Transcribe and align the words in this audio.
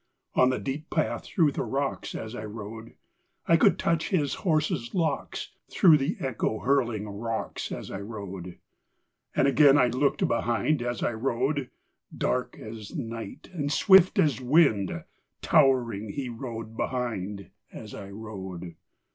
On 0.33 0.49
the 0.49 0.57
deep 0.57 0.89
path 0.89 1.25
through 1.25 1.51
the 1.51 1.61
rocks, 1.61 2.15
As 2.15 2.33
I 2.33 2.43
rode, 2.43 2.95
I 3.45 3.55
could 3.55 3.77
touch 3.77 4.09
his 4.09 4.33
horse's 4.41 4.95
locks; 4.95 5.51
Through 5.69 5.99
the 5.99 6.17
echo 6.19 6.57
hurling 6.61 7.07
rocks, 7.07 7.71
As 7.71 7.91
I 7.91 7.99
rode. 8.01 8.57
And 9.35 9.47
again 9.47 9.77
I 9.77 9.89
looked 9.89 10.27
behind, 10.27 10.81
As 10.81 11.03
I 11.03 11.13
rode 11.13 11.69
Dark 12.17 12.57
as 12.57 12.95
night 12.95 13.51
and 13.53 13.71
swift 13.71 14.17
as 14.17 14.41
wind, 14.41 15.03
Towering, 15.43 16.09
he 16.09 16.29
rode 16.29 16.75
behind, 16.75 17.51
As 17.71 17.93
I 17.93 18.09
rode. 18.09 18.73